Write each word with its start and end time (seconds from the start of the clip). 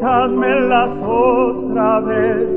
contadmelas 0.00 0.90
otra 1.06 2.00
vez, 2.00 2.48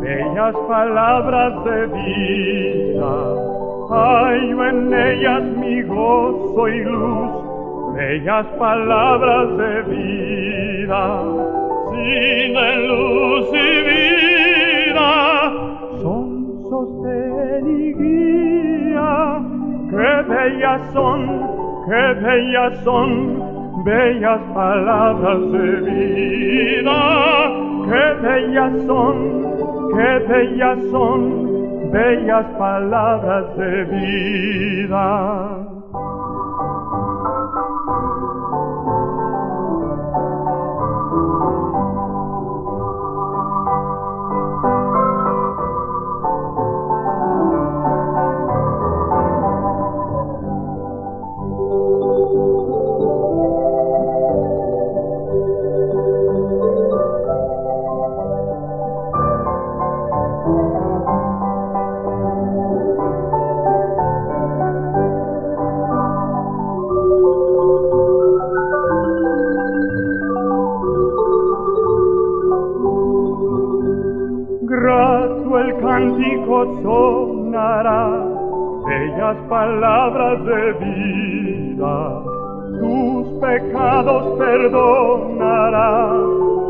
bellas 0.00 0.54
palabras 0.66 1.64
de 1.64 1.86
vida. 1.86 3.12
Hallo 3.90 4.68
en 4.68 4.94
ellas 4.94 5.42
mi 5.42 5.82
gozo 5.82 6.68
y 6.68 6.84
luz, 6.84 7.94
bellas 7.94 8.46
palabras 8.58 9.56
de 9.58 9.82
vida. 9.82 11.22
Sin 11.90 12.54
luz 12.88 13.48
y 13.52 13.82
vida 13.90 15.52
son 16.00 16.62
sostén 16.70 17.80
y 17.80 17.92
guía. 17.94 19.40
Qué 19.90 20.22
bellas 20.32 20.82
son, 20.92 21.20
qué 21.86 22.20
bellas 22.20 22.78
son, 22.84 23.57
bellas 23.84 24.40
palabras 24.54 25.40
de 25.52 25.80
vida 25.80 27.68
qué 27.88 28.14
bellas 28.22 28.72
son, 28.86 29.16
qué 29.94 30.10
bellas 30.28 30.78
son, 30.90 31.90
bellas 31.90 32.46
palabras 32.58 33.56
de 33.56 33.84
vida. 33.84 35.77
Sonará 76.82 78.08
bellas 78.86 79.36
palabras 79.48 80.44
de 80.44 80.72
vida. 80.84 82.22
Tus 82.80 83.26
pecados 83.40 84.38
perdonará 84.38 86.12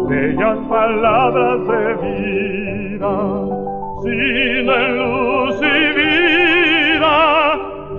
bellas 0.08 0.58
palabras 0.68 1.58
de 1.68 1.84
vida. 2.06 3.14
Sin 4.02 4.66
luz 4.66 5.56
y 5.60 5.78
vida 5.98 7.16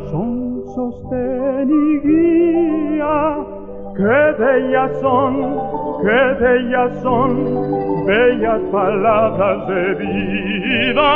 son 0.09 0.63
sostén. 0.75 1.39
Qué 3.99 4.31
bellas 4.39 4.91
son, 5.01 5.33
qué 6.01 6.21
bellas 6.39 7.01
son, 7.01 8.05
bellas 8.05 8.61
palabras 8.71 9.67
de 9.67 9.93
vida 9.95 11.09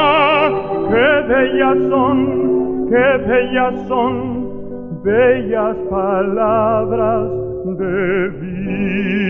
qué 0.90 1.10
bellas 1.28 1.78
son, 1.90 2.88
qué 2.90 3.18
bellas 3.28 3.88
son, 3.88 4.14
bellas 5.04 5.78
palabras 5.90 7.30
de 7.78 8.30
vida. 8.40 9.23